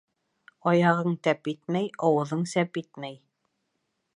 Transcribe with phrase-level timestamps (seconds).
[0.71, 3.21] Аяғың тәп итмәй, ауыҙың сәп итмәй.